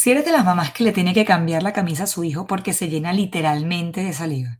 Si 0.00 0.10
eres 0.10 0.24
de 0.24 0.32
las 0.32 0.46
mamás 0.46 0.72
que 0.72 0.82
le 0.82 0.92
tiene 0.92 1.12
que 1.12 1.26
cambiar 1.26 1.62
la 1.62 1.74
camisa 1.74 2.04
a 2.04 2.06
su 2.06 2.24
hijo 2.24 2.46
porque 2.46 2.72
se 2.72 2.88
llena 2.88 3.12
literalmente 3.12 4.02
de 4.02 4.14
saliva. 4.14 4.58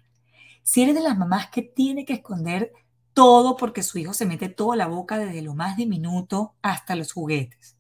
Si 0.63 0.83
eres 0.83 0.95
de 0.95 1.01
las 1.01 1.17
mamás 1.17 1.49
que 1.49 1.63
tiene 1.63 2.05
que 2.05 2.13
esconder 2.13 2.75
todo 3.15 3.57
porque 3.57 3.83
su 3.83 3.97
hijo 3.97 4.13
se 4.13 4.27
mete 4.27 4.51
toda 4.51 4.77
la 4.77 4.87
boca 4.87 5.17
desde 5.17 5.41
lo 5.41 5.55
más 5.55 5.79
diminuto 5.79 6.57
hasta 6.61 6.95
los 6.95 7.13
juguetes. 7.13 7.79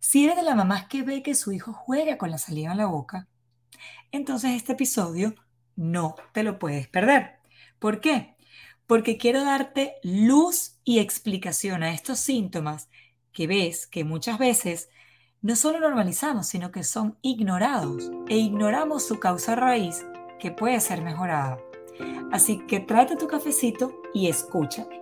Si 0.00 0.26
eres 0.26 0.36
de 0.36 0.42
las 0.42 0.54
mamás 0.54 0.86
que 0.86 1.02
ve 1.02 1.22
que 1.22 1.34
su 1.34 1.50
hijo 1.50 1.72
juega 1.72 2.18
con 2.18 2.30
la 2.30 2.36
saliva 2.36 2.72
en 2.72 2.76
la 2.76 2.84
boca, 2.84 3.26
entonces 4.12 4.50
este 4.50 4.72
episodio 4.74 5.34
no 5.76 6.14
te 6.34 6.42
lo 6.42 6.58
puedes 6.58 6.88
perder. 6.88 7.38
¿Por 7.78 8.02
qué? 8.02 8.36
Porque 8.86 9.16
quiero 9.16 9.44
darte 9.44 9.94
luz 10.02 10.76
y 10.84 10.98
explicación 10.98 11.82
a 11.84 11.94
estos 11.94 12.18
síntomas 12.18 12.90
que 13.32 13.46
ves 13.46 13.86
que 13.86 14.04
muchas 14.04 14.38
veces 14.38 14.90
no 15.40 15.54
solo 15.54 15.78
normalizamos, 15.78 16.46
sino 16.48 16.72
que 16.72 16.82
son 16.82 17.16
ignorados 17.22 18.10
e 18.28 18.36
ignoramos 18.36 19.06
su 19.06 19.20
causa 19.20 19.54
raíz 19.54 20.04
que 20.40 20.50
puede 20.50 20.80
ser 20.80 21.02
mejorada. 21.02 21.58
Así 22.32 22.58
que 22.66 22.80
tráete 22.80 23.16
tu 23.16 23.28
cafecito 23.28 24.02
y 24.12 24.28
escúchame. 24.28 25.00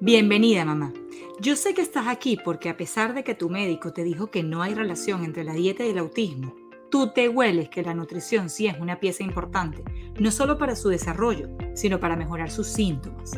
Bienvenida 0.00 0.64
mamá. 0.64 0.92
Yo 1.40 1.54
sé 1.54 1.74
que 1.74 1.80
estás 1.80 2.08
aquí 2.08 2.36
porque 2.44 2.68
a 2.68 2.76
pesar 2.76 3.14
de 3.14 3.22
que 3.22 3.34
tu 3.34 3.48
médico 3.48 3.92
te 3.92 4.02
dijo 4.02 4.30
que 4.30 4.42
no 4.42 4.62
hay 4.62 4.74
relación 4.74 5.24
entre 5.24 5.44
la 5.44 5.54
dieta 5.54 5.84
y 5.84 5.90
el 5.90 5.98
autismo, 5.98 6.54
tú 6.90 7.12
te 7.12 7.28
hueles 7.28 7.68
que 7.68 7.82
la 7.82 7.94
nutrición 7.94 8.50
sí 8.50 8.66
es 8.66 8.78
una 8.80 8.98
pieza 8.98 9.22
importante, 9.22 9.84
no 10.18 10.30
solo 10.32 10.58
para 10.58 10.74
su 10.74 10.88
desarrollo, 10.88 11.48
sino 11.74 12.00
para 12.00 12.16
mejorar 12.16 12.50
sus 12.50 12.66
síntomas. 12.66 13.30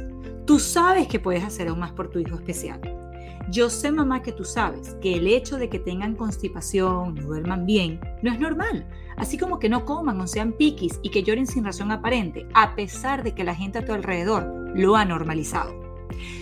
Tú 0.47 0.59
sabes 0.59 1.07
que 1.07 1.21
puedes 1.21 1.45
hacer 1.45 1.69
aún 1.69 1.81
más 1.81 1.93
por 1.93 2.11
tu 2.11 2.19
hijo 2.19 2.35
especial. 2.35 3.04
Yo 3.51 3.69
sé, 3.69 3.93
mamá, 3.93 4.23
que 4.23 4.33
tú 4.33 4.45
sabes 4.45 4.97
que 5.01 5.15
el 5.15 5.27
hecho 5.27 5.59
de 5.59 5.69
que 5.69 5.79
tengan 5.79 6.15
constipación, 6.15 7.15
no 7.15 7.23
duerman 7.23 7.67
bien, 7.67 8.01
no 8.23 8.33
es 8.33 8.41
normal. 8.41 8.89
Así 9.17 9.39
como 9.39 9.59
que 9.59 9.69
no 9.69 9.85
coman 9.85 10.21
o 10.21 10.27
sean 10.27 10.53
piquis 10.53 10.99
y 11.03 11.11
que 11.11 11.23
lloren 11.23 11.47
sin 11.47 11.65
razón 11.65 11.93
aparente, 11.93 12.49
a 12.55 12.75
pesar 12.75 13.23
de 13.23 13.35
que 13.35 13.45
la 13.45 13.55
gente 13.55 13.79
a 13.79 13.85
tu 13.85 13.93
alrededor 13.93 14.73
lo 14.75 14.97
ha 14.97 15.05
normalizado. 15.05 15.85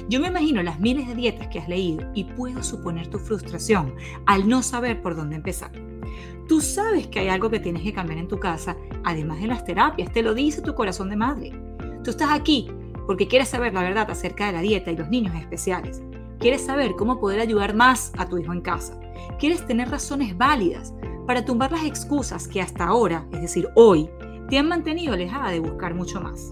Yo 0.09 0.21
me 0.21 0.29
imagino 0.29 0.63
las 0.63 0.81
miles 0.81 1.09
de 1.09 1.15
dietas 1.15 1.49
que 1.49 1.59
has 1.59 1.69
leído 1.69 2.09
y 2.15 2.25
puedo 2.25 2.63
suponer 2.63 3.09
tu 3.09 3.19
frustración 3.19 3.95
al 4.27 4.49
no 4.49 4.63
saber 4.63 5.03
por 5.03 5.17
dónde 5.17 5.37
empezar. 5.37 5.73
Tú 6.49 6.61
sabes 6.61 7.07
que 7.07 7.21
hay 7.21 7.29
algo 7.29 7.51
que 7.51 7.61
tienes 7.61 7.83
que 7.83 7.93
cambiar 7.93 8.19
en 8.19 8.29
tu 8.29 8.39
casa, 8.39 8.77
además 9.05 9.41
de 9.41 9.47
las 9.47 9.65
terapias, 9.65 10.13
te 10.13 10.23
lo 10.23 10.35
dice 10.35 10.61
tu 10.61 10.75
corazón 10.75 11.09
de 11.11 11.17
madre. 11.17 11.53
Tú 12.05 12.11
estás 12.11 12.31
aquí 12.31 12.69
porque 13.07 13.29
quieres 13.29 13.49
saber 13.49 13.73
la 13.75 13.83
verdad 13.83 14.11
acerca 14.11 14.47
de 14.47 14.53
la 14.53 14.61
dieta 14.61 14.91
y 14.91 14.97
los 14.97 15.09
niños 15.09 15.35
especiales. 15.35 16.03
Quieres 16.43 16.63
saber 16.63 16.97
cómo 16.97 17.21
poder 17.21 17.39
ayudar 17.39 17.73
más 17.73 18.11
a 18.19 18.29
tu 18.29 18.37
hijo 18.37 18.53
en 18.53 18.63
casa. 18.63 18.99
Quieres 19.39 19.65
tener 19.65 19.89
razones 19.89 20.37
válidas 20.37 20.93
para 21.25 21.45
tumbar 21.45 21.71
las 21.71 21.85
excusas 21.85 22.49
que 22.49 22.61
hasta 22.61 22.85
ahora, 22.85 23.25
es 23.33 23.43
decir, 23.43 23.69
hoy, 23.77 24.11
te 24.49 24.59
han 24.59 24.67
mantenido 24.67 25.15
alejada 25.15 25.53
de 25.53 25.61
buscar 25.61 25.95
mucho 25.95 26.21
más. 26.21 26.51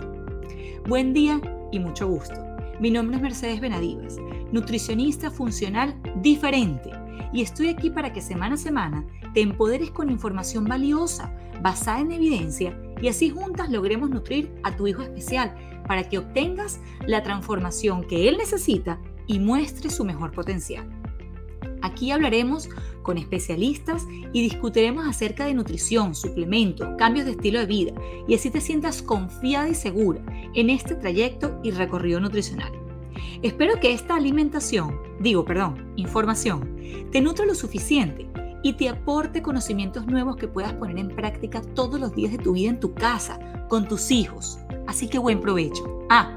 Buen 0.86 1.12
día 1.12 1.40
y 1.72 1.80
mucho 1.80 2.06
gusto. 2.06 2.36
Mi 2.78 2.92
nombre 2.92 3.16
es 3.16 3.22
Mercedes 3.22 3.60
Benadivas, 3.60 4.16
nutricionista 4.52 5.28
funcional 5.28 6.00
diferente, 6.22 6.92
y 7.32 7.42
estoy 7.42 7.68
aquí 7.68 7.90
para 7.90 8.12
que 8.12 8.22
semana 8.22 8.54
a 8.54 8.58
semana 8.58 9.04
te 9.34 9.40
empoderes 9.40 9.90
con 9.90 10.08
información 10.08 10.66
valiosa, 10.66 11.34
basada 11.62 11.98
en 11.98 12.12
evidencia, 12.12 12.80
y 13.02 13.08
así 13.08 13.30
juntas 13.30 13.70
logremos 13.70 14.08
nutrir 14.08 14.54
a 14.62 14.76
tu 14.76 14.86
hijo 14.86 15.02
especial 15.02 15.52
para 15.88 16.08
que 16.08 16.18
obtengas 16.18 16.78
la 17.08 17.24
transformación 17.24 18.04
que 18.04 18.28
él 18.28 18.36
necesita 18.36 19.00
y 19.30 19.38
muestre 19.38 19.90
su 19.90 20.04
mejor 20.04 20.32
potencial. 20.32 20.88
Aquí 21.82 22.10
hablaremos 22.10 22.68
con 23.02 23.16
especialistas 23.16 24.04
y 24.32 24.42
discutiremos 24.42 25.06
acerca 25.06 25.46
de 25.46 25.54
nutrición, 25.54 26.16
suplementos, 26.16 26.88
cambios 26.98 27.26
de 27.26 27.32
estilo 27.32 27.60
de 27.60 27.66
vida 27.66 27.92
y 28.26 28.34
así 28.34 28.50
te 28.50 28.60
sientas 28.60 29.02
confiada 29.02 29.68
y 29.68 29.74
segura 29.74 30.20
en 30.54 30.68
este 30.68 30.96
trayecto 30.96 31.60
y 31.62 31.70
recorrido 31.70 32.18
nutricional. 32.18 32.72
Espero 33.42 33.78
que 33.78 33.92
esta 33.92 34.16
alimentación, 34.16 34.98
digo, 35.20 35.44
perdón, 35.44 35.92
información, 35.96 36.76
te 37.12 37.20
nutra 37.20 37.46
lo 37.46 37.54
suficiente 37.54 38.28
y 38.64 38.72
te 38.72 38.88
aporte 38.88 39.42
conocimientos 39.42 40.06
nuevos 40.06 40.36
que 40.36 40.48
puedas 40.48 40.74
poner 40.74 40.98
en 40.98 41.14
práctica 41.14 41.62
todos 41.62 42.00
los 42.00 42.14
días 42.14 42.32
de 42.32 42.38
tu 42.38 42.54
vida 42.54 42.70
en 42.70 42.80
tu 42.80 42.94
casa, 42.94 43.38
con 43.68 43.86
tus 43.86 44.10
hijos. 44.10 44.58
Así 44.88 45.08
que 45.08 45.18
buen 45.18 45.40
provecho. 45.40 46.04
Ah, 46.10 46.36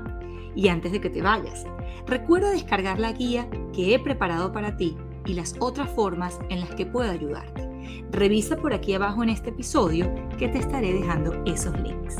y 0.55 0.67
antes 0.67 0.91
de 0.91 1.01
que 1.01 1.09
te 1.09 1.21
vayas, 1.21 1.65
Recuerda 2.05 2.51
descargar 2.51 2.99
la 2.99 3.11
guía 3.11 3.49
que 3.73 3.93
he 3.93 3.99
preparado 3.99 4.51
para 4.51 4.77
ti 4.77 4.97
y 5.25 5.33
las 5.33 5.55
otras 5.59 5.89
formas 5.89 6.39
en 6.49 6.59
las 6.59 6.73
que 6.75 6.85
puedo 6.85 7.11
ayudarte. 7.11 7.69
Revisa 8.11 8.57
por 8.57 8.73
aquí 8.73 8.93
abajo 8.93 9.23
en 9.23 9.29
este 9.29 9.49
episodio 9.49 10.13
que 10.37 10.47
te 10.47 10.59
estaré 10.59 10.93
dejando 10.93 11.43
esos 11.45 11.79
links. 11.79 12.17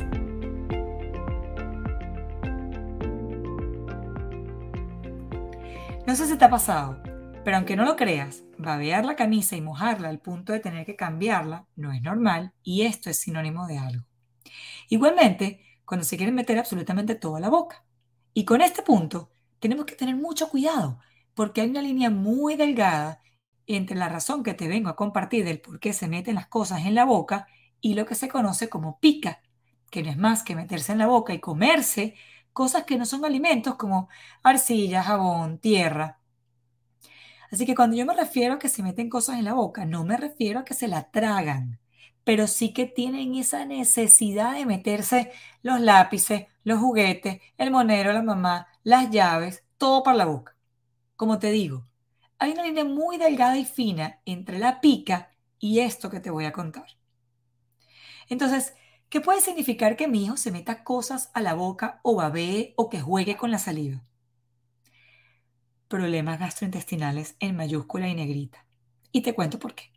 No 6.05 6.15
sé 6.15 6.27
si 6.27 6.37
te 6.37 6.45
ha 6.45 6.49
pasado, 6.49 7.01
pero 7.43 7.57
aunque 7.57 7.75
no 7.75 7.85
lo 7.85 7.95
creas, 7.95 8.43
babear 8.57 9.05
la 9.05 9.15
camisa 9.15 9.55
y 9.55 9.61
mojarla 9.61 10.09
al 10.09 10.19
punto 10.19 10.53
de 10.53 10.59
tener 10.59 10.85
que 10.85 10.95
cambiarla 10.95 11.65
no 11.75 11.91
es 11.91 12.01
normal 12.01 12.53
y 12.63 12.83
esto 12.83 13.09
es 13.09 13.19
sinónimo 13.19 13.67
de 13.67 13.77
algo. 13.77 14.05
Igualmente, 14.89 15.61
cuando 15.85 16.05
se 16.05 16.17
quieren 16.17 16.35
meter 16.35 16.57
absolutamente 16.57 17.15
todo 17.15 17.35
a 17.35 17.39
la 17.39 17.49
boca. 17.49 17.83
Y 18.33 18.45
con 18.45 18.61
este 18.61 18.81
punto 18.81 19.29
tenemos 19.63 19.85
que 19.85 19.95
tener 19.95 20.17
mucho 20.17 20.49
cuidado 20.49 20.99
porque 21.33 21.61
hay 21.61 21.69
una 21.69 21.81
línea 21.81 22.09
muy 22.09 22.55
delgada 22.55 23.21
entre 23.65 23.95
la 23.95 24.09
razón 24.09 24.43
que 24.43 24.53
te 24.53 24.67
vengo 24.67 24.89
a 24.89 24.97
compartir 24.97 25.45
del 25.45 25.61
por 25.61 25.79
qué 25.79 25.93
se 25.93 26.09
meten 26.09 26.35
las 26.35 26.47
cosas 26.47 26.85
en 26.85 26.95
la 26.95 27.05
boca 27.05 27.47
y 27.79 27.93
lo 27.93 28.05
que 28.05 28.15
se 28.15 28.27
conoce 28.27 28.67
como 28.67 28.99
pica, 28.99 29.41
que 29.89 30.03
no 30.03 30.09
es 30.09 30.17
más 30.17 30.43
que 30.43 30.53
meterse 30.55 30.91
en 30.91 30.97
la 30.97 31.07
boca 31.07 31.33
y 31.33 31.39
comerse 31.39 32.15
cosas 32.51 32.83
que 32.83 32.97
no 32.97 33.05
son 33.05 33.23
alimentos 33.23 33.75
como 33.75 34.09
arcilla, 34.43 35.01
jabón, 35.01 35.59
tierra. 35.59 36.19
Así 37.49 37.65
que 37.65 37.75
cuando 37.75 37.95
yo 37.95 38.05
me 38.05 38.15
refiero 38.15 38.55
a 38.55 38.59
que 38.59 38.67
se 38.67 38.83
meten 38.83 39.09
cosas 39.09 39.37
en 39.39 39.45
la 39.45 39.53
boca, 39.53 39.85
no 39.85 40.03
me 40.03 40.17
refiero 40.17 40.59
a 40.59 40.65
que 40.65 40.73
se 40.73 40.89
la 40.89 41.09
tragan, 41.09 41.79
pero 42.23 42.47
sí 42.47 42.73
que 42.73 42.85
tienen 42.85 43.35
esa 43.35 43.65
necesidad 43.65 44.53
de 44.53 44.65
meterse 44.65 45.31
los 45.61 45.79
lápices, 45.79 46.47
los 46.63 46.79
juguetes, 46.79 47.41
el 47.57 47.71
monero, 47.71 48.13
la 48.13 48.23
mamá, 48.23 48.67
las 48.83 49.09
llaves, 49.09 49.63
todo 49.77 50.03
para 50.03 50.17
la 50.17 50.25
boca. 50.25 50.55
Como 51.15 51.39
te 51.39 51.51
digo, 51.51 51.85
hay 52.39 52.51
una 52.51 52.63
línea 52.63 52.85
muy 52.85 53.17
delgada 53.17 53.57
y 53.57 53.65
fina 53.65 54.19
entre 54.25 54.59
la 54.59 54.81
pica 54.81 55.31
y 55.59 55.79
esto 55.79 56.09
que 56.09 56.19
te 56.19 56.29
voy 56.29 56.45
a 56.45 56.51
contar. 56.51 56.87
Entonces, 58.29 58.73
¿qué 59.09 59.21
puede 59.21 59.41
significar 59.41 59.95
que 59.95 60.07
mi 60.07 60.25
hijo 60.25 60.37
se 60.37 60.51
meta 60.51 60.83
cosas 60.83 61.29
a 61.33 61.41
la 61.41 61.53
boca 61.53 61.99
o 62.03 62.15
babee 62.15 62.73
o 62.75 62.89
que 62.89 62.99
juegue 62.99 63.37
con 63.37 63.51
la 63.51 63.59
saliva? 63.59 64.01
Problemas 65.87 66.39
gastrointestinales 66.39 67.35
en 67.39 67.55
mayúscula 67.55 68.07
y 68.07 68.15
negrita. 68.15 68.65
Y 69.11 69.21
te 69.21 69.33
cuento 69.33 69.59
por 69.59 69.75
qué. 69.75 69.91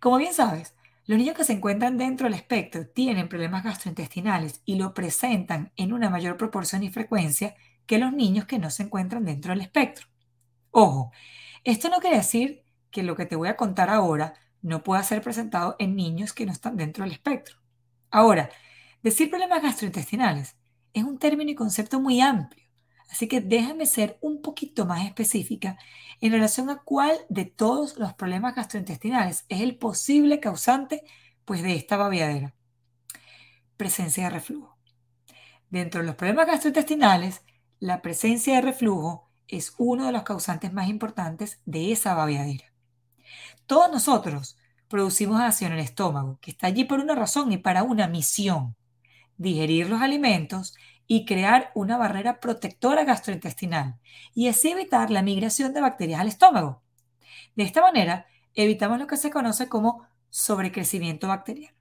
Como 0.00 0.16
bien 0.16 0.34
sabes, 0.34 0.74
los 1.06 1.18
niños 1.18 1.36
que 1.36 1.44
se 1.44 1.52
encuentran 1.52 1.98
dentro 1.98 2.26
del 2.26 2.34
espectro 2.34 2.86
tienen 2.86 3.28
problemas 3.28 3.64
gastrointestinales 3.64 4.62
y 4.64 4.76
lo 4.76 4.94
presentan 4.94 5.72
en 5.76 5.92
una 5.92 6.10
mayor 6.10 6.36
proporción 6.36 6.84
y 6.84 6.90
frecuencia 6.90 7.56
que 7.86 7.98
los 7.98 8.12
niños 8.12 8.44
que 8.44 8.58
no 8.58 8.70
se 8.70 8.84
encuentran 8.84 9.24
dentro 9.24 9.52
del 9.52 9.62
espectro. 9.62 10.06
Ojo, 10.70 11.10
esto 11.64 11.88
no 11.88 11.98
quiere 11.98 12.18
decir 12.18 12.64
que 12.90 13.02
lo 13.02 13.16
que 13.16 13.26
te 13.26 13.36
voy 13.36 13.48
a 13.48 13.56
contar 13.56 13.90
ahora 13.90 14.34
no 14.62 14.84
pueda 14.84 15.02
ser 15.02 15.22
presentado 15.22 15.74
en 15.78 15.96
niños 15.96 16.32
que 16.32 16.46
no 16.46 16.52
están 16.52 16.76
dentro 16.76 17.04
del 17.04 17.12
espectro. 17.12 17.56
Ahora, 18.10 18.50
decir 19.02 19.28
problemas 19.28 19.62
gastrointestinales 19.62 20.56
es 20.94 21.02
un 21.02 21.18
término 21.18 21.50
y 21.50 21.54
concepto 21.56 22.00
muy 22.00 22.20
amplio, 22.20 22.64
así 23.12 23.28
que 23.28 23.42
déjame 23.42 23.84
ser 23.86 24.18
un 24.22 24.40
poquito 24.40 24.86
más 24.86 25.04
específica 25.04 25.78
en 26.20 26.32
relación 26.32 26.70
a 26.70 26.82
cuál 26.82 27.16
de 27.28 27.44
todos 27.44 27.98
los 27.98 28.14
problemas 28.14 28.54
gastrointestinales 28.54 29.44
es 29.48 29.60
el 29.60 29.76
posible 29.76 30.40
causante 30.40 31.04
pues, 31.44 31.62
de 31.62 31.74
esta 31.74 31.98
babiadera. 31.98 32.54
Presencia 33.76 34.24
de 34.24 34.30
reflujo. 34.30 34.78
Dentro 35.68 36.00
de 36.00 36.06
los 36.06 36.16
problemas 36.16 36.46
gastrointestinales 36.46 37.42
la 37.80 38.00
presencia 38.00 38.54
de 38.54 38.62
reflujo 38.62 39.28
es 39.48 39.74
uno 39.76 40.06
de 40.06 40.12
los 40.12 40.22
causantes 40.22 40.72
más 40.72 40.88
importantes 40.88 41.60
de 41.66 41.92
esa 41.92 42.14
babeadera. 42.14 42.72
Todos 43.66 43.90
nosotros 43.90 44.56
producimos 44.88 45.40
ácido 45.40 45.72
en 45.72 45.78
el 45.78 45.84
estómago, 45.84 46.38
que 46.40 46.52
está 46.52 46.68
allí 46.68 46.84
por 46.84 47.00
una 47.00 47.14
razón 47.14 47.52
y 47.52 47.58
para 47.58 47.82
una 47.82 48.06
misión, 48.08 48.76
digerir 49.36 49.90
los 49.90 50.00
alimentos 50.00 50.74
y 51.14 51.24
crear 51.24 51.72
una 51.74 51.96
barrera 51.96 52.40
protectora 52.40 53.04
gastrointestinal 53.04 53.98
y 54.34 54.48
así 54.48 54.70
evitar 54.70 55.10
la 55.10 55.22
migración 55.22 55.74
de 55.74 55.80
bacterias 55.80 56.20
al 56.20 56.28
estómago. 56.28 56.82
De 57.54 57.64
esta 57.64 57.82
manera, 57.82 58.26
evitamos 58.54 58.98
lo 58.98 59.06
que 59.06 59.16
se 59.16 59.30
conoce 59.30 59.68
como 59.68 60.06
sobrecrecimiento 60.30 61.28
bacteriano. 61.28 61.76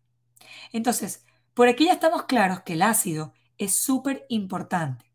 Entonces, 0.74 1.26
por 1.54 1.68
aquí 1.68 1.86
ya 1.86 1.94
estamos 1.94 2.24
claros 2.24 2.62
que 2.62 2.74
el 2.74 2.82
ácido 2.82 3.34
es 3.58 3.76
súper 3.76 4.26
importante 4.30 5.12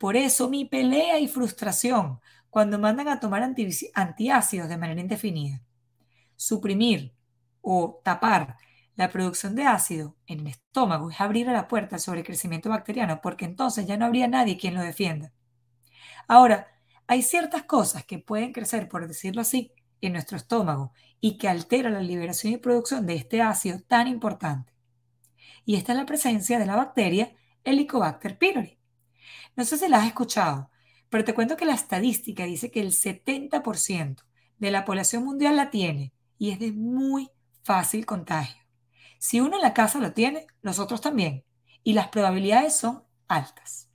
por 0.00 0.16
eso 0.16 0.48
mi 0.48 0.64
pelea 0.64 1.18
y 1.18 1.28
frustración 1.28 2.20
cuando 2.48 2.78
mandan 2.78 3.06
a 3.08 3.20
tomar 3.20 3.42
antiácidos 3.42 4.70
de 4.70 4.78
manera 4.78 5.02
indefinida. 5.02 5.60
Suprimir 6.36 7.12
o 7.60 8.00
tapar 8.02 8.56
la 9.00 9.08
producción 9.08 9.54
de 9.54 9.64
ácido 9.64 10.14
en 10.26 10.40
el 10.40 10.48
estómago 10.48 11.10
es 11.10 11.22
abrir 11.22 11.46
la 11.46 11.68
puerta 11.68 11.98
sobre 11.98 12.20
el 12.20 12.26
crecimiento 12.26 12.68
bacteriano 12.68 13.22
porque 13.22 13.46
entonces 13.46 13.86
ya 13.86 13.96
no 13.96 14.04
habría 14.04 14.28
nadie 14.28 14.58
quien 14.58 14.74
lo 14.74 14.82
defienda. 14.82 15.32
Ahora, 16.28 16.68
hay 17.06 17.22
ciertas 17.22 17.62
cosas 17.62 18.04
que 18.04 18.18
pueden 18.18 18.52
crecer, 18.52 18.90
por 18.90 19.08
decirlo 19.08 19.40
así, 19.40 19.72
en 20.02 20.12
nuestro 20.12 20.36
estómago 20.36 20.92
y 21.18 21.38
que 21.38 21.48
alteran 21.48 21.94
la 21.94 22.02
liberación 22.02 22.52
y 22.52 22.58
producción 22.58 23.06
de 23.06 23.14
este 23.14 23.40
ácido 23.40 23.80
tan 23.80 24.06
importante. 24.06 24.74
Y 25.64 25.76
esta 25.76 25.92
es 25.92 25.98
la 25.98 26.04
presencia 26.04 26.58
de 26.58 26.66
la 26.66 26.76
bacteria 26.76 27.32
Helicobacter 27.64 28.36
pylori. 28.36 28.78
No 29.56 29.64
sé 29.64 29.78
si 29.78 29.88
la 29.88 29.96
has 29.96 30.08
escuchado, 30.08 30.70
pero 31.08 31.24
te 31.24 31.32
cuento 31.32 31.56
que 31.56 31.64
la 31.64 31.72
estadística 31.72 32.44
dice 32.44 32.70
que 32.70 32.80
el 32.80 32.92
70% 32.92 34.24
de 34.58 34.70
la 34.70 34.84
población 34.84 35.24
mundial 35.24 35.56
la 35.56 35.70
tiene 35.70 36.12
y 36.36 36.50
es 36.50 36.58
de 36.58 36.72
muy 36.72 37.30
fácil 37.62 38.04
contagio. 38.04 38.60
Si 39.22 39.38
uno 39.38 39.56
en 39.56 39.62
la 39.62 39.74
casa 39.74 39.98
lo 39.98 40.14
tiene, 40.14 40.46
los 40.62 40.78
otros 40.78 41.02
también, 41.02 41.44
y 41.84 41.92
las 41.92 42.08
probabilidades 42.08 42.74
son 42.74 43.04
altas. 43.28 43.90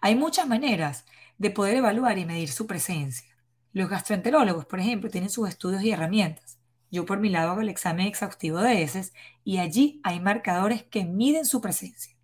Hay 0.00 0.14
muchas 0.14 0.46
maneras 0.46 1.04
de 1.36 1.50
poder 1.50 1.78
evaluar 1.78 2.16
y 2.18 2.24
medir 2.24 2.48
su 2.48 2.68
presencia. 2.68 3.36
Los 3.72 3.90
gastroenterólogos, 3.90 4.66
por 4.66 4.78
ejemplo, 4.78 5.10
tienen 5.10 5.30
sus 5.30 5.48
estudios 5.48 5.82
y 5.82 5.90
herramientas. 5.90 6.60
Yo 6.92 7.04
por 7.04 7.18
mi 7.18 7.28
lado 7.28 7.50
hago 7.50 7.62
el 7.62 7.68
examen 7.68 8.06
exhaustivo 8.06 8.58
de 8.60 8.84
heces 8.84 9.12
y 9.42 9.58
allí 9.58 10.00
hay 10.04 10.20
marcadores 10.20 10.84
que 10.84 11.04
miden 11.04 11.44
su 11.44 11.60
presencia. 11.60 12.16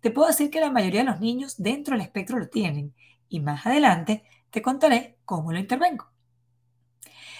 Te 0.00 0.10
puedo 0.10 0.28
decir 0.28 0.50
que 0.50 0.60
la 0.60 0.70
mayoría 0.70 1.00
de 1.00 1.10
los 1.10 1.20
niños 1.20 1.56
dentro 1.58 1.94
del 1.94 2.06
espectro 2.06 2.38
lo 2.38 2.48
tienen 2.48 2.94
y 3.28 3.40
más 3.40 3.66
adelante 3.66 4.24
te 4.48 4.62
contaré 4.62 5.18
cómo 5.26 5.52
lo 5.52 5.58
intervengo. 5.58 6.11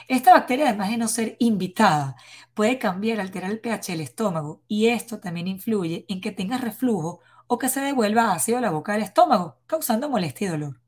Esta 0.08 0.32
bacteria, 0.32 0.68
además 0.68 0.90
de 0.90 0.96
no 0.96 1.08
ser 1.08 1.36
invitada, 1.38 2.16
puede 2.54 2.78
cambiar, 2.78 3.20
alterar 3.20 3.50
el 3.50 3.60
pH 3.60 3.92
del 3.92 4.00
estómago 4.00 4.62
y 4.68 4.88
esto 4.88 5.20
también 5.20 5.48
influye 5.48 6.04
en 6.08 6.20
que 6.20 6.32
tengas 6.32 6.60
reflujo 6.60 7.20
o 7.46 7.58
que 7.58 7.68
se 7.68 7.80
devuelva 7.80 8.32
ácido 8.32 8.58
a 8.58 8.60
la 8.60 8.70
boca 8.70 8.92
del 8.92 9.02
estómago, 9.02 9.58
causando 9.66 10.08
molestia 10.08 10.48
y 10.48 10.50
dolor. 10.50 10.80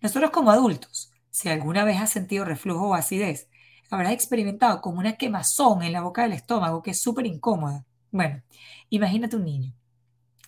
Nosotros 0.00 0.30
como 0.30 0.50
adultos 0.50 1.10
si 1.30 1.48
alguna 1.48 1.84
vez 1.84 2.00
has 2.00 2.10
sentido 2.10 2.44
reflujo 2.44 2.90
o 2.90 2.94
acidez, 2.94 3.48
habrás 3.90 4.12
experimentado 4.12 4.80
como 4.80 5.00
una 5.00 5.16
quemazón 5.16 5.82
en 5.82 5.92
la 5.92 6.00
boca 6.02 6.22
del 6.22 6.32
estómago 6.32 6.80
que 6.80 6.92
es 6.92 7.02
súper 7.02 7.26
incómoda. 7.26 7.84
Bueno, 8.12 8.40
imagínate 8.88 9.34
un 9.34 9.44
niño. 9.44 9.74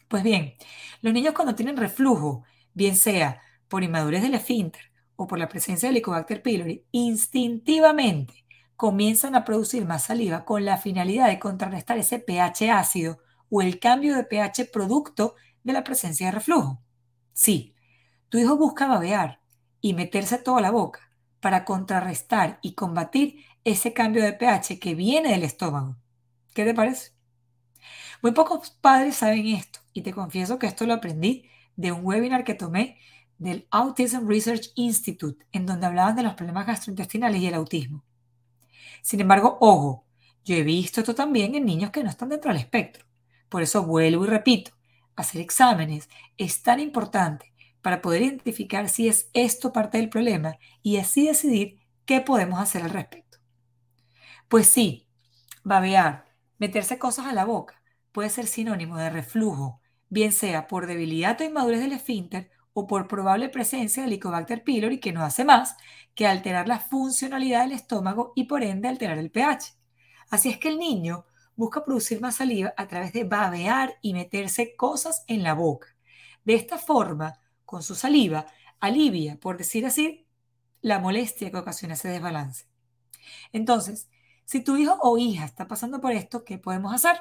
Pues 0.07 0.23
bien, 0.23 0.55
los 1.03 1.13
niños 1.13 1.35
cuando 1.35 1.57
tienen 1.57 1.77
reflujo, 1.77 2.45
bien 2.73 2.95
sea 2.95 3.43
por 3.69 3.83
inmadurez 3.83 4.23
del 4.23 4.35
esfínter 4.35 4.93
o 5.17 5.27
por 5.27 5.39
la 5.39 5.49
presencia 5.49 5.89
del 5.89 5.97
Helicobacter 5.97 6.43
pylori, 6.43 6.85
instintivamente 6.93 8.45
comienzan 8.77 9.35
a 9.35 9.45
producir 9.45 9.87
más 9.87 10.05
saliva 10.05 10.45
con 10.45 10.65
la 10.65 10.77
finalidad 10.77 11.29
de 11.29 11.39
contrarrestar 11.39 11.99
ese 11.99 12.19
pH 12.19 12.71
ácido 12.71 13.19
o 13.49 13.63
el 13.63 13.79
cambio 13.79 14.15
de 14.17 14.25
pH 14.25 14.67
producto 14.73 15.35
de 15.65 15.73
la 15.73 15.83
presencia 15.83 16.27
de 16.27 16.33
reflujo. 16.33 16.83
Sí, 17.33 17.75
tu 18.29 18.39
hijo 18.39 18.57
busca 18.57 18.87
babear, 18.87 19.41
y 19.87 19.95
meterse 19.95 20.39
toda 20.39 20.61
la 20.61 20.73
boca 20.73 21.01
para 21.41 21.65
contrarrestar 21.65 22.59
y 22.61 22.75
combatir 22.75 23.45
ese 23.63 23.93
cambio 23.93 24.25
de 24.25 24.33
pH 24.33 24.81
que 24.81 24.97
viene 24.97 25.31
del 25.31 25.45
estómago. 25.45 25.97
¿Qué 26.55 26.65
te 26.65 26.75
parece? 26.75 27.13
Muy 28.21 28.33
pocos 28.33 28.71
padres 28.71 29.17
saben 29.17 29.47
esto 29.47 29.79
y 29.93 30.03
te 30.03 30.13
confieso 30.13 30.59
que 30.59 30.67
esto 30.67 30.87
lo 30.87 30.95
aprendí 30.95 31.49
de 31.77 31.93
un 31.93 32.05
webinar 32.05 32.43
que 32.43 32.55
tomé 32.55 32.99
del 33.39 33.67
Autism 33.71 34.29
Research 34.29 34.71
Institute, 34.75 35.45
en 35.53 35.67
donde 35.67 35.87
hablaban 35.87 36.17
de 36.17 36.23
los 36.23 36.35
problemas 36.35 36.67
gastrointestinales 36.67 37.41
y 37.41 37.47
el 37.47 37.55
autismo. 37.55 38.05
Sin 39.03 39.21
embargo, 39.21 39.59
ojo, 39.61 40.05
yo 40.45 40.55
he 40.55 40.63
visto 40.63 41.01
esto 41.01 41.15
también 41.15 41.55
en 41.55 41.65
niños 41.65 41.91
que 41.91 42.03
no 42.03 42.11
están 42.11 42.29
dentro 42.29 42.51
del 42.51 42.61
espectro. 42.61 43.05
Por 43.49 43.63
eso 43.63 43.85
vuelvo 43.85 44.25
y 44.25 44.29
repito, 44.29 44.73
hacer 45.17 45.41
exámenes 45.41 46.09
es 46.37 46.63
tan 46.63 46.81
importante 46.81 47.53
para 47.83 48.03
poder 48.03 48.23
identificar 48.23 48.89
si 48.89 49.09
es 49.09 49.31
esto 49.33 49.73
parte 49.73 49.99
del 49.99 50.09
problema 50.09 50.57
y 50.83 50.97
así 50.97 51.27
decidir 51.27 51.79
qué 52.05 52.21
podemos 52.21 52.61
hacer 52.61 52.83
al 52.83 52.91
respecto. 52.91 53.39
Pues 54.49 54.69
sí, 54.69 55.09
babear, 55.65 56.27
meterse 56.59 56.99
cosas 56.99 57.27
a 57.27 57.33
la 57.33 57.45
boca, 57.45 57.83
puede 58.13 58.31
ser 58.31 58.47
sinónimo 58.47 58.97
de 58.97 59.11
reflujo, 59.11 59.81
bien 60.09 60.33
sea 60.33 60.67
por 60.69 60.87
debilidad 60.87 61.41
o 61.41 61.45
inmadurez 61.45 61.81
del 61.81 61.93
esfínter 61.93 62.51
o 62.79 62.87
por 62.87 63.09
probable 63.09 63.49
presencia 63.49 64.03
de 64.03 64.09
Helicobacter 64.09 64.63
pylori 64.63 65.01
que 65.01 65.11
no 65.11 65.25
hace 65.25 65.47
más 65.47 65.79
que 66.15 66.27
alterar 66.27 66.69
la 66.69 66.79
funcionalidad 66.79 67.63
del 67.63 67.73
estómago 67.73 68.35
y 68.37 68.45
por 68.45 68.63
ende 68.63 68.87
alterar 68.87 69.17
el 69.17 69.31
pH. 69.31 69.73
Así 70.29 70.51
es 70.51 70.59
que 70.59 70.69
el 70.69 70.79
niño 70.79 71.25
busca 71.55 71.87
producir 71.87 72.21
más 72.21 72.37
saliva 72.37 72.75
a 72.77 72.87
través 72.87 73.15
de 73.15 73.25
babear 73.25 73.95
y 74.03 74.13
meterse 74.13 74.77
cosas 74.77 75.25
en 75.27 75.43
la 75.43 75.55
boca. 75.55 75.97
De 76.45 76.55
esta 76.55 76.77
forma, 76.77 77.41
con 77.65 77.83
su 77.83 77.95
saliva, 77.95 78.47
alivia, 78.79 79.41
por 79.41 79.57
decir 79.57 79.87
así, 79.87 80.27
la 80.83 80.99
molestia 80.99 81.51
que 81.51 81.57
ocasiona 81.57 81.95
ese 81.95 82.09
desbalance. 82.09 82.67
Entonces, 83.55 84.11
si 84.45 84.61
tu 84.61 84.77
hijo 84.77 84.99
o 85.01 85.17
hija 85.17 85.47
está 85.47 85.67
pasando 85.67 85.99
por 85.99 86.13
esto, 86.13 86.45
¿qué 86.45 86.59
podemos 86.59 86.95
hacer? 86.95 87.17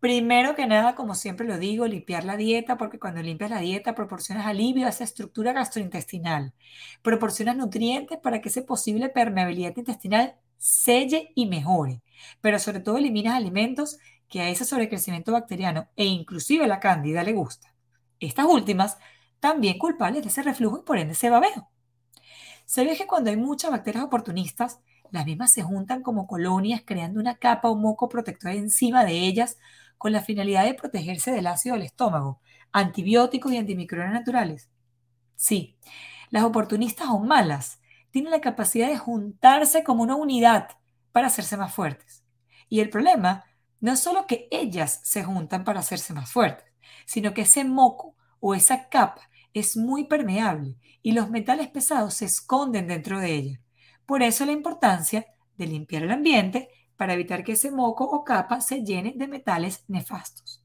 Primero 0.00 0.54
que 0.54 0.66
nada, 0.66 0.94
como 0.94 1.14
siempre 1.14 1.46
lo 1.46 1.58
digo, 1.58 1.86
limpiar 1.86 2.24
la 2.24 2.38
dieta, 2.38 2.78
porque 2.78 2.98
cuando 2.98 3.22
limpias 3.22 3.50
la 3.50 3.60
dieta 3.60 3.94
proporcionas 3.94 4.46
alivio 4.46 4.86
a 4.86 4.88
esa 4.88 5.04
estructura 5.04 5.52
gastrointestinal, 5.52 6.54
proporcionas 7.02 7.56
nutrientes 7.56 8.18
para 8.18 8.40
que 8.40 8.48
esa 8.48 8.64
posible 8.64 9.10
permeabilidad 9.10 9.76
intestinal 9.76 10.36
selle 10.56 11.32
y 11.34 11.46
mejore, 11.46 12.02
pero 12.40 12.58
sobre 12.58 12.80
todo 12.80 12.96
eliminas 12.96 13.34
alimentos 13.34 13.98
que 14.28 14.40
a 14.40 14.48
ese 14.48 14.64
sobrecrecimiento 14.64 15.32
bacteriano 15.32 15.88
e 15.96 16.06
inclusive 16.06 16.66
la 16.66 16.80
cándida 16.80 17.22
le 17.22 17.34
gusta. 17.34 17.74
Estas 18.20 18.46
últimas 18.46 18.96
también 19.38 19.78
culpables 19.78 20.22
de 20.22 20.28
ese 20.28 20.42
reflujo 20.42 20.78
y 20.78 20.82
por 20.82 20.96
ende 20.98 21.12
ese 21.12 21.28
babeo. 21.28 21.68
Ve 22.76 22.96
que 22.96 23.06
cuando 23.06 23.30
hay 23.30 23.36
muchas 23.36 23.70
bacterias 23.70 24.04
oportunistas, 24.04 24.80
las 25.10 25.26
mismas 25.26 25.52
se 25.52 25.62
juntan 25.62 26.02
como 26.02 26.26
colonias 26.26 26.82
creando 26.84 27.20
una 27.20 27.36
capa 27.36 27.68
o 27.68 27.76
moco 27.76 28.08
protector 28.08 28.52
encima 28.52 29.04
de 29.04 29.12
ellas 29.12 29.58
con 30.00 30.12
la 30.12 30.22
finalidad 30.22 30.64
de 30.64 30.72
protegerse 30.72 31.30
del 31.30 31.46
ácido 31.46 31.74
del 31.74 31.84
estómago, 31.84 32.40
antibióticos 32.72 33.52
y 33.52 33.58
antimicrobianos 33.58 34.14
naturales. 34.14 34.70
Sí, 35.36 35.76
las 36.30 36.42
oportunistas 36.44 37.08
o 37.10 37.18
malas 37.18 37.82
tienen 38.10 38.30
la 38.30 38.40
capacidad 38.40 38.88
de 38.88 38.96
juntarse 38.96 39.84
como 39.84 40.02
una 40.02 40.16
unidad 40.16 40.70
para 41.12 41.26
hacerse 41.26 41.58
más 41.58 41.74
fuertes. 41.74 42.24
Y 42.70 42.80
el 42.80 42.88
problema 42.88 43.44
no 43.78 43.92
es 43.92 44.00
solo 44.00 44.26
que 44.26 44.48
ellas 44.50 45.00
se 45.04 45.22
juntan 45.22 45.64
para 45.64 45.80
hacerse 45.80 46.14
más 46.14 46.32
fuertes, 46.32 46.72
sino 47.04 47.34
que 47.34 47.42
ese 47.42 47.64
moco 47.64 48.16
o 48.40 48.54
esa 48.54 48.88
capa 48.88 49.28
es 49.52 49.76
muy 49.76 50.04
permeable 50.04 50.78
y 51.02 51.12
los 51.12 51.28
metales 51.28 51.68
pesados 51.68 52.14
se 52.14 52.24
esconden 52.24 52.88
dentro 52.88 53.20
de 53.20 53.34
ella. 53.34 53.60
Por 54.06 54.22
eso 54.22 54.46
la 54.46 54.52
importancia 54.52 55.26
de 55.58 55.66
limpiar 55.66 56.04
el 56.04 56.10
ambiente 56.10 56.70
para 57.00 57.14
evitar 57.14 57.42
que 57.42 57.52
ese 57.52 57.70
moco 57.70 58.04
o 58.04 58.24
capa 58.24 58.60
se 58.60 58.84
llene 58.84 59.14
de 59.16 59.26
metales 59.26 59.84
nefastos. 59.88 60.62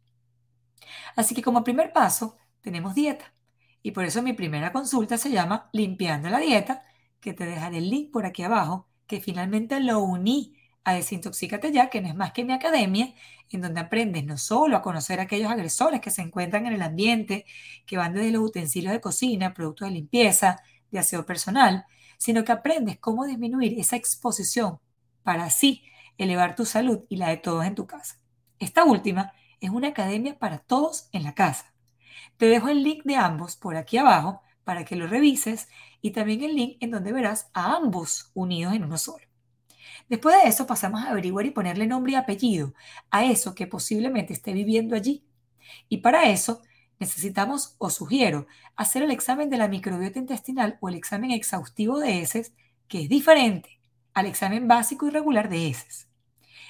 Así 1.15 1.33
que 1.33 1.41
como 1.41 1.63
primer 1.63 1.93
paso 1.93 2.35
tenemos 2.59 2.93
dieta. 2.93 3.33
Y 3.81 3.91
por 3.91 4.03
eso 4.03 4.21
mi 4.21 4.33
primera 4.33 4.73
consulta 4.73 5.17
se 5.17 5.31
llama 5.31 5.69
Limpiando 5.71 6.27
la 6.27 6.39
dieta, 6.39 6.83
que 7.21 7.31
te 7.31 7.45
dejaré 7.45 7.77
el 7.77 7.89
link 7.89 8.11
por 8.11 8.25
aquí 8.25 8.43
abajo, 8.43 8.89
que 9.07 9.21
finalmente 9.21 9.79
lo 9.79 10.01
uní 10.01 10.57
a 10.83 10.95
Desintoxícate 10.95 11.71
ya, 11.71 11.89
que 11.89 12.01
no 12.01 12.09
es 12.09 12.15
más 12.15 12.33
que 12.33 12.43
mi 12.43 12.51
academia, 12.51 13.13
en 13.49 13.61
donde 13.61 13.79
aprendes 13.79 14.25
no 14.25 14.37
solo 14.37 14.75
a 14.75 14.81
conocer 14.81 15.21
a 15.21 15.23
aquellos 15.23 15.49
agresores 15.49 16.01
que 16.01 16.11
se 16.11 16.21
encuentran 16.21 16.65
en 16.65 16.73
el 16.73 16.81
ambiente, 16.81 17.45
que 17.85 17.95
van 17.95 18.13
desde 18.13 18.31
los 18.31 18.43
utensilios 18.43 18.91
de 18.91 18.99
cocina, 18.99 19.53
productos 19.53 19.87
de 19.87 19.93
limpieza, 19.93 20.59
de 20.91 20.99
aseo 20.99 21.25
personal, 21.25 21.85
sino 22.17 22.43
que 22.43 22.51
aprendes 22.51 22.99
cómo 22.99 23.25
disminuir 23.25 23.79
esa 23.79 23.95
exposición 23.95 24.79
para 25.23 25.45
así 25.45 25.85
elevar 26.17 26.55
tu 26.55 26.65
salud 26.65 27.01
y 27.09 27.17
la 27.17 27.29
de 27.29 27.37
todos 27.37 27.65
en 27.65 27.75
tu 27.75 27.87
casa. 27.87 28.19
Esta 28.59 28.83
última 28.83 29.33
es 29.59 29.69
una 29.69 29.89
academia 29.89 30.37
para 30.37 30.59
todos 30.59 31.09
en 31.11 31.23
la 31.23 31.33
casa. 31.33 31.73
Te 32.37 32.47
dejo 32.47 32.69
el 32.69 32.83
link 32.83 33.03
de 33.03 33.15
ambos 33.15 33.55
por 33.55 33.75
aquí 33.75 33.97
abajo 33.97 34.41
para 34.63 34.83
que 34.85 34.95
lo 34.95 35.07
revises 35.07 35.67
y 36.01 36.11
también 36.11 36.43
el 36.43 36.55
link 36.55 36.77
en 36.79 36.91
donde 36.91 37.11
verás 37.11 37.49
a 37.53 37.75
ambos 37.75 38.31
unidos 38.33 38.73
en 38.73 38.83
uno 38.83 38.97
solo. 38.97 39.25
Después 40.09 40.35
de 40.41 40.49
eso 40.49 40.67
pasamos 40.67 41.03
a 41.03 41.09
averiguar 41.09 41.45
y 41.45 41.51
ponerle 41.51 41.87
nombre 41.87 42.13
y 42.13 42.15
apellido 42.15 42.73
a 43.09 43.25
eso 43.25 43.55
que 43.55 43.67
posiblemente 43.67 44.33
esté 44.33 44.53
viviendo 44.53 44.95
allí. 44.95 45.23
Y 45.89 45.97
para 45.97 46.29
eso 46.29 46.61
necesitamos 46.99 47.75
o 47.77 47.89
sugiero 47.89 48.47
hacer 48.75 49.03
el 49.03 49.11
examen 49.11 49.49
de 49.49 49.57
la 49.57 49.67
microbiota 49.67 50.19
intestinal 50.19 50.77
o 50.81 50.89
el 50.89 50.95
examen 50.95 51.31
exhaustivo 51.31 51.99
de 51.99 52.19
heces, 52.19 52.53
que 52.87 53.03
es 53.03 53.09
diferente 53.09 53.74
al 54.15 54.25
examen 54.25 54.67
básico 54.67 55.05
y 55.05 55.11
regular 55.11 55.49
de 55.49 55.67
heces. 55.67 56.07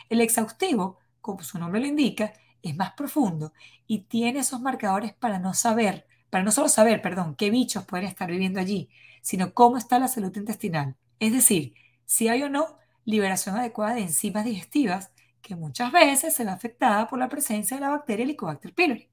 El 0.09 0.19
exhaustivo, 0.19 0.99
como 1.21 1.43
su 1.43 1.57
nombre 1.57 1.79
lo 1.79 1.87
indica, 1.87 2.33
es 2.61 2.75
más 2.75 2.93
profundo 2.93 3.53
y 3.87 3.99
tiene 3.99 4.39
esos 4.39 4.59
marcadores 4.59 5.13
para 5.13 5.39
no 5.39 5.53
saber, 5.53 6.07
para 6.29 6.43
no 6.43 6.51
solo 6.51 6.67
saber, 6.67 7.01
perdón, 7.01 7.35
qué 7.35 7.49
bichos 7.51 7.85
pueden 7.85 8.07
estar 8.07 8.29
viviendo 8.29 8.59
allí, 8.59 8.89
sino 9.21 9.53
cómo 9.53 9.77
está 9.77 9.99
la 9.99 10.07
salud 10.07 10.35
intestinal. 10.35 10.95
Es 11.19 11.31
decir, 11.31 11.75
si 12.05 12.27
hay 12.27 12.43
o 12.43 12.49
no 12.49 12.77
liberación 13.05 13.55
adecuada 13.55 13.95
de 13.95 14.01
enzimas 14.01 14.45
digestivas, 14.45 15.11
que 15.41 15.55
muchas 15.55 15.91
veces 15.91 16.33
se 16.33 16.43
ve 16.43 16.49
afectada 16.49 17.07
por 17.07 17.19
la 17.19 17.29
presencia 17.29 17.77
de 17.77 17.81
la 17.81 17.89
bacteria 17.89 18.23
Helicobacter 18.23 18.73
pylori. 18.73 19.09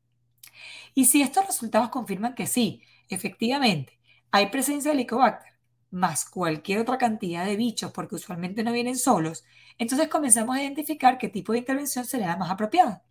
Y 0.94 1.04
si 1.04 1.20
estos 1.20 1.46
resultados 1.46 1.90
confirman 1.90 2.34
que 2.34 2.46
sí, 2.46 2.82
efectivamente, 3.10 3.98
hay 4.30 4.46
presencia 4.46 4.90
de 4.90 4.96
Helicobacter, 4.96 5.51
más 5.92 6.24
cualquier 6.24 6.80
otra 6.80 6.98
cantidad 6.98 7.44
de 7.44 7.56
bichos, 7.56 7.92
porque 7.92 8.16
usualmente 8.16 8.64
no 8.64 8.72
vienen 8.72 8.96
solos, 8.96 9.44
entonces 9.78 10.08
comenzamos 10.08 10.56
a 10.56 10.62
identificar 10.62 11.18
qué 11.18 11.28
tipo 11.28 11.52
de 11.52 11.60
intervención 11.60 12.04
será 12.04 12.26
la 12.26 12.36
más 12.36 12.50
apropiada. 12.50 13.04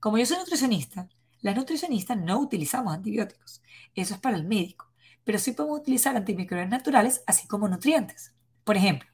Como 0.00 0.18
yo 0.18 0.26
soy 0.26 0.38
nutricionista, 0.38 1.08
las 1.40 1.56
nutricionistas 1.56 2.16
no 2.16 2.38
utilizamos 2.38 2.94
antibióticos. 2.94 3.62
Eso 3.94 4.14
es 4.14 4.20
para 4.20 4.36
el 4.36 4.44
médico. 4.44 4.90
Pero 5.24 5.38
sí 5.38 5.52
podemos 5.52 5.80
utilizar 5.80 6.16
antimicrobianos 6.16 6.70
naturales, 6.70 7.22
así 7.26 7.46
como 7.46 7.68
nutrientes. 7.68 8.34
Por 8.64 8.76
ejemplo, 8.76 9.08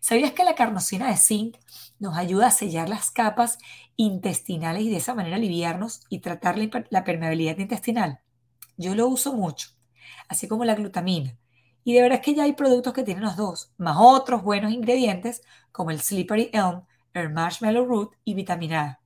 ¿sabías 0.00 0.32
que 0.32 0.44
la 0.44 0.54
carnosina 0.54 1.08
de 1.08 1.16
zinc 1.16 1.56
nos 1.98 2.16
ayuda 2.16 2.46
a 2.46 2.52
sellar 2.52 2.88
las 2.88 3.10
capas 3.10 3.58
intestinales 3.96 4.82
y 4.82 4.90
de 4.90 4.96
esa 4.96 5.14
manera 5.14 5.36
aliviarnos 5.36 6.02
y 6.08 6.20
tratar 6.20 6.56
la 6.90 7.04
permeabilidad 7.04 7.58
intestinal? 7.58 8.20
Yo 8.76 8.94
lo 8.94 9.06
uso 9.06 9.32
mucho, 9.34 9.68
así 10.28 10.48
como 10.48 10.64
la 10.64 10.74
glutamina. 10.74 11.38
Y 11.84 11.94
de 11.94 12.02
verdad 12.02 12.18
es 12.20 12.24
que 12.24 12.34
ya 12.34 12.44
hay 12.44 12.54
productos 12.54 12.94
que 12.94 13.02
tienen 13.02 13.24
los 13.24 13.36
dos, 13.36 13.72
más 13.76 13.96
otros 13.98 14.42
buenos 14.42 14.72
ingredientes 14.72 15.42
como 15.70 15.90
el 15.90 16.00
Slippery 16.00 16.50
Elm, 16.52 16.82
el 17.12 17.30
Marshmallow 17.30 17.84
Root 17.86 18.16
y 18.24 18.34
vitamina 18.34 18.82
A. 18.82 19.00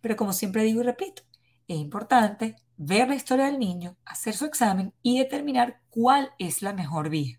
Pero 0.00 0.16
como 0.16 0.32
siempre 0.32 0.64
digo 0.64 0.80
y 0.80 0.84
repito, 0.84 1.22
es 1.68 1.76
importante 1.76 2.56
ver 2.76 3.08
la 3.08 3.14
historia 3.14 3.46
del 3.46 3.58
niño, 3.58 3.96
hacer 4.04 4.34
su 4.34 4.46
examen 4.46 4.94
y 5.02 5.18
determinar 5.18 5.80
cuál 5.90 6.32
es 6.38 6.62
la 6.62 6.72
mejor 6.72 7.10
vía. 7.10 7.38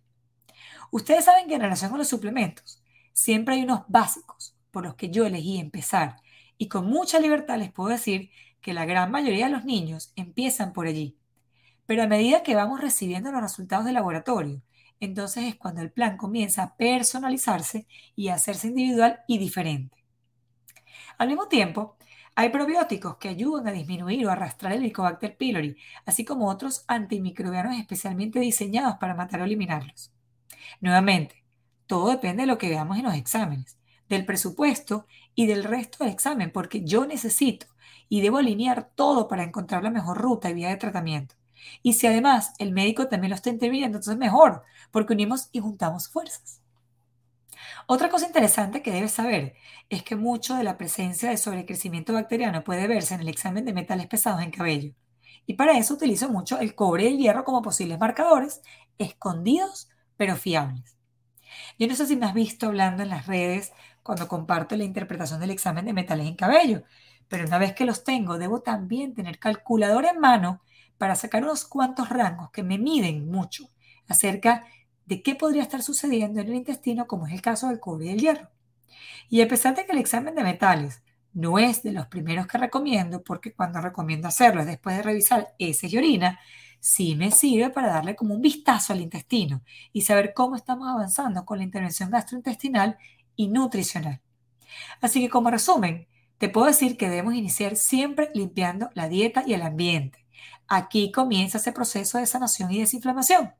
Ustedes 0.92 1.26
saben 1.26 1.48
que 1.48 1.56
en 1.56 1.62
relación 1.62 1.90
con 1.90 2.00
los 2.00 2.08
suplementos, 2.08 2.82
siempre 3.14 3.56
hay 3.56 3.64
unos 3.64 3.82
básicos 3.88 4.56
por 4.72 4.84
los 4.84 4.96
que 4.96 5.10
yo 5.10 5.26
elegí 5.26 5.58
empezar 5.58 6.18
y 6.58 6.68
con 6.68 6.86
mucha 6.86 7.20
libertad 7.20 7.58
les 7.58 7.72
puedo 7.72 7.90
decir 7.90 8.30
que 8.62 8.74
la 8.74 8.86
gran 8.86 9.10
mayoría 9.12 9.46
de 9.46 9.52
los 9.52 9.66
niños 9.66 10.14
empiezan 10.16 10.74
por 10.74 10.88
allí. 10.88 11.18
Pero 11.86 12.04
a 12.04 12.08
medida 12.08 12.44
que 12.44 12.56
vamos 12.56 12.82
recibiendo 12.82 13.32
los 13.32 13.42
resultados 13.42 13.86
del 13.86 13.96
laboratorio, 13.96 14.62
entonces 15.00 15.46
es 15.46 15.56
cuando 15.56 15.82
el 15.82 15.92
plan 15.92 16.18
comienza 16.18 16.64
a 16.64 16.76
personalizarse 16.78 17.88
y 18.16 18.30
a 18.30 18.36
hacerse 18.36 18.68
individual 18.68 19.20
y 19.28 19.40
diferente. 19.40 19.98
Al 21.18 21.28
mismo 21.28 21.48
tiempo, 21.48 21.98
hay 22.36 22.50
probióticos 22.50 23.18
que 23.18 23.30
ayudan 23.30 23.68
a 23.68 23.72
disminuir 23.72 24.26
o 24.26 24.32
arrastrar 24.32 24.72
el 24.74 24.80
Helicobacter 24.80 25.38
pylori, 25.38 25.76
así 26.06 26.24
como 26.26 26.50
otros 26.50 26.86
antimicrobianos 26.88 27.78
especialmente 27.78 28.40
diseñados 28.40 28.96
para 29.00 29.16
matar 29.16 29.42
o 29.42 29.46
eliminarlos. 29.46 30.12
Nuevamente, 30.80 31.44
todo 31.88 32.10
depende 32.10 32.44
de 32.44 32.48
lo 32.48 32.58
que 32.58 32.70
veamos 32.70 32.98
en 32.98 33.04
los 33.06 33.16
exámenes, 33.16 33.78
del 34.08 34.26
presupuesto 34.26 35.08
y 35.36 35.48
del 35.48 35.64
resto 35.64 36.04
del 36.04 36.14
examen, 36.14 36.52
porque 36.52 36.84
yo 36.86 37.06
necesito 37.06 37.68
y 38.10 38.22
debo 38.22 38.38
alinear 38.38 38.92
todo 38.96 39.28
para 39.28 39.44
encontrar 39.44 39.84
la 39.84 39.90
mejor 39.90 40.18
ruta 40.18 40.50
y 40.50 40.54
vía 40.54 40.70
de 40.70 40.78
tratamiento. 40.78 41.36
Y 41.84 41.94
si 41.94 42.08
además 42.08 42.54
el 42.60 42.72
médico 42.72 43.08
también 43.08 43.30
lo 43.30 43.36
está 43.36 43.50
interviniendo, 43.50 43.98
entonces 43.98 44.18
mejor, 44.18 44.64
porque 44.92 45.14
unimos 45.14 45.50
y 45.52 45.60
juntamos 45.60 46.08
fuerzas. 46.08 46.62
Otra 47.88 48.10
cosa 48.10 48.28
interesante 48.28 48.82
que 48.82 48.92
debes 48.92 49.12
saber 49.12 49.56
es 49.90 50.04
que 50.04 50.16
mucho 50.16 50.56
de 50.56 50.64
la 50.64 50.78
presencia 50.78 51.30
de 51.30 51.38
sobrecrecimiento 51.38 52.14
bacteriano 52.14 52.64
puede 52.64 52.88
verse 52.88 53.16
en 53.16 53.22
el 53.22 53.30
examen 53.30 53.66
de 53.66 53.74
metales 53.74 54.08
pesados 54.08 54.42
en 54.42 54.52
cabello. 54.52 54.94
Y 55.46 55.56
para 55.56 55.78
eso 55.78 55.96
utilizo 55.96 56.30
mucho 56.30 56.60
el 56.60 56.76
cobre 56.76 57.04
y 57.04 57.08
el 57.08 57.18
hierro 57.18 57.44
como 57.44 57.62
posibles 57.62 58.00
marcadores, 58.00 58.62
escondidos 58.98 59.90
pero 60.16 60.36
fiables. 60.36 60.98
Yo 61.80 61.88
no 61.88 61.96
sé 61.96 62.06
si 62.06 62.16
me 62.16 62.26
has 62.26 62.34
visto 62.34 62.68
hablando 62.68 63.04
en 63.04 63.10
las 63.10 63.28
redes 63.28 63.74
cuando 64.04 64.28
comparto 64.28 64.76
la 64.76 64.84
interpretación 64.84 65.40
del 65.40 65.52
examen 65.52 65.86
de 65.86 65.94
metales 65.94 66.28
en 66.28 66.36
cabello, 66.36 66.84
pero 67.28 67.46
una 67.46 67.58
vez 67.58 67.74
que 67.74 67.86
los 67.86 68.04
tengo, 68.04 68.38
debo 68.38 68.62
también 68.62 69.14
tener 69.14 69.40
calculador 69.40 70.06
en 70.06 70.20
mano 70.20 70.62
para 71.02 71.16
sacar 71.16 71.42
unos 71.42 71.66
cuantos 71.66 72.10
rangos 72.10 72.52
que 72.52 72.62
me 72.62 72.78
miden 72.78 73.28
mucho 73.32 73.68
acerca 74.08 74.66
de 75.08 75.24
qué 75.24 75.34
podría 75.34 75.64
estar 75.64 75.82
sucediendo 75.82 76.40
en 76.40 76.50
el 76.50 76.54
intestino, 76.54 77.08
como 77.08 77.26
es 77.26 77.34
el 77.34 77.42
caso 77.42 77.70
del 77.70 77.80
cobre 77.80 78.06
y 78.06 78.10
el 78.10 78.20
hierro. 78.20 78.52
Y 79.28 79.42
a 79.42 79.48
pesar 79.48 79.76
de 79.76 79.88
que 79.88 79.94
el 79.94 79.98
examen 79.98 80.36
de 80.36 80.44
metales 80.44 81.02
no 81.34 81.58
es 81.58 81.82
de 81.82 81.92
los 81.92 82.06
primeros 82.06 82.46
que 82.46 82.60
recomiendo, 82.60 83.24
porque 83.24 83.52
cuando 83.52 83.82
recomiendo 83.82 84.28
hacerlo 84.28 84.62
es 84.62 84.68
después 84.68 84.96
de 84.96 85.02
revisar 85.02 85.56
heces 85.58 85.92
y 85.92 85.98
orina, 85.98 86.40
sí 86.80 87.16
me 87.16 87.32
sirve 87.32 87.72
para 87.72 87.88
darle 87.88 88.16
como 88.16 88.36
un 88.36 88.42
vistazo 88.44 88.94
al 88.94 89.02
intestino 89.02 89.64
y 89.92 90.02
saber 90.02 90.36
cómo 90.36 90.56
estamos 90.56 90.88
avanzando 90.88 91.46
con 91.46 91.58
la 91.58 91.64
intervención 91.64 92.12
gastrointestinal 92.12 93.00
y 93.36 93.48
nutricional. 93.48 94.22
Así 95.02 95.20
que 95.20 95.32
como 95.32 95.50
resumen, 95.50 96.08
te 96.38 96.48
puedo 96.48 96.68
decir 96.68 96.96
que 96.96 97.10
debemos 97.10 97.34
iniciar 97.34 97.76
siempre 97.76 98.30
limpiando 98.36 98.92
la 98.94 99.10
dieta 99.10 99.44
y 99.48 99.56
el 99.56 99.64
ambiente. 99.64 100.21
Aquí 100.74 101.12
comienza 101.12 101.58
ese 101.58 101.74
proceso 101.74 102.18
de 102.18 102.26
sanación 102.26 102.72
y 102.72 102.80
desinflamación. 102.80 103.54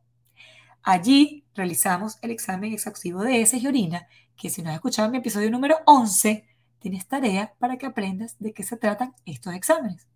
Allí 0.82 1.44
realizamos 1.54 2.18
el 2.22 2.32
examen 2.32 2.72
exhaustivo 2.72 3.22
de 3.22 3.42
heces 3.42 3.62
y 3.62 3.68
orina, 3.68 4.08
que 4.38 4.50
si 4.50 4.62
no 4.62 4.70
has 4.70 4.76
escuchado 4.76 5.10
mi 5.10 5.18
episodio 5.18 5.52
número 5.52 5.76
11, 5.88 6.48
tienes 6.80 7.06
tarea 7.10 7.54
para 7.60 7.78
que 7.78 7.86
aprendas 7.86 8.38
de 8.40 8.54
qué 8.54 8.64
se 8.64 8.78
tratan 8.78 9.14
estos 9.26 9.54
exámenes. 9.54 10.08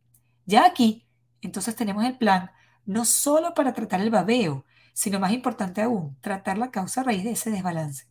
Ya 0.46 0.66
aquí, 0.66 1.06
entonces 1.42 1.76
tenemos 1.76 2.06
el 2.06 2.18
plan 2.18 2.52
no 2.86 3.04
solo 3.04 3.54
para 3.54 3.74
tratar 3.74 4.00
el 4.00 4.10
babeo, 4.10 4.64
sino 4.94 5.20
más 5.20 5.34
importante 5.34 5.82
aún, 5.82 6.16
tratar 6.22 6.58
la 6.58 6.72
causa 6.72 7.04
raíz 7.04 7.26
de 7.26 7.32
ese 7.32 7.52
desbalance. 7.52 8.08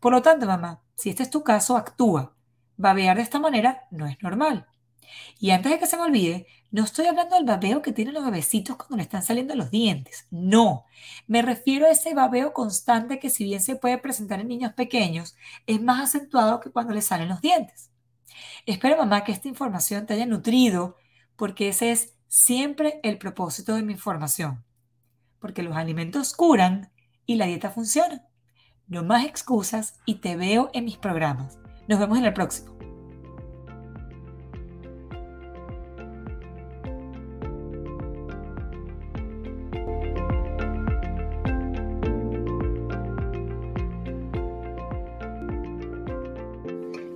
Por 0.00 0.10
lo 0.10 0.22
tanto, 0.22 0.44
mamá, 0.44 0.82
si 0.96 1.10
este 1.10 1.22
es 1.22 1.30
tu 1.30 1.44
caso, 1.44 1.76
actúa. 1.76 2.34
Babear 2.76 3.18
de 3.18 3.22
esta 3.22 3.38
manera 3.38 3.84
no 3.92 4.08
es 4.08 4.20
normal. 4.24 4.66
Y 5.38 5.50
antes 5.50 5.72
de 5.72 5.78
que 5.78 5.86
se 5.86 5.96
me 5.96 6.04
olvide, 6.04 6.46
no 6.70 6.84
estoy 6.84 7.06
hablando 7.06 7.36
del 7.36 7.44
babeo 7.44 7.82
que 7.82 7.92
tienen 7.92 8.14
los 8.14 8.24
bebecitos 8.24 8.76
cuando 8.76 8.96
le 8.96 9.02
están 9.02 9.22
saliendo 9.22 9.54
los 9.54 9.70
dientes. 9.70 10.26
No, 10.30 10.86
me 11.26 11.42
refiero 11.42 11.86
a 11.86 11.90
ese 11.90 12.14
babeo 12.14 12.52
constante 12.52 13.18
que 13.18 13.30
si 13.30 13.44
bien 13.44 13.60
se 13.60 13.76
puede 13.76 13.98
presentar 13.98 14.40
en 14.40 14.48
niños 14.48 14.72
pequeños, 14.72 15.36
es 15.66 15.82
más 15.82 16.00
acentuado 16.00 16.60
que 16.60 16.70
cuando 16.70 16.94
les 16.94 17.06
salen 17.06 17.28
los 17.28 17.40
dientes. 17.40 17.90
Espero, 18.64 18.96
mamá, 18.96 19.24
que 19.24 19.32
esta 19.32 19.48
información 19.48 20.06
te 20.06 20.14
haya 20.14 20.26
nutrido, 20.26 20.96
porque 21.36 21.68
ese 21.68 21.92
es 21.92 22.14
siempre 22.28 23.00
el 23.02 23.18
propósito 23.18 23.74
de 23.74 23.82
mi 23.82 23.92
información. 23.92 24.64
Porque 25.40 25.62
los 25.62 25.76
alimentos 25.76 26.34
curan 26.34 26.90
y 27.26 27.36
la 27.36 27.46
dieta 27.46 27.70
funciona. 27.70 28.24
No 28.86 29.02
más 29.02 29.26
excusas 29.26 30.00
y 30.06 30.16
te 30.16 30.36
veo 30.36 30.70
en 30.72 30.84
mis 30.84 30.96
programas. 30.96 31.58
Nos 31.88 31.98
vemos 31.98 32.18
en 32.18 32.24
el 32.24 32.32
próximo. 32.32 32.81